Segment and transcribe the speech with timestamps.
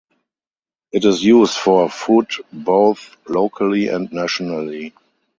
[0.91, 4.95] It is used for food both locally and nationally.